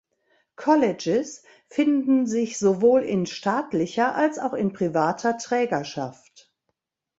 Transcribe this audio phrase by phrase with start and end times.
[0.55, 6.51] Colleges finden sich sowohl in staatlicher als auch in privater Trägerschaft.